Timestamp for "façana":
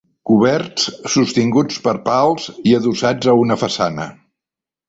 3.67-4.09